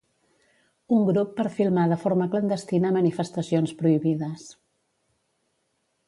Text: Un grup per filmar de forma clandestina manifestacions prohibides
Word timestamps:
Un 0.95 1.03
grup 1.09 1.33
per 1.39 1.43
filmar 1.57 1.83
de 1.91 1.97
forma 2.03 2.27
clandestina 2.31 2.91
manifestacions 2.95 3.75
prohibides 3.81 4.47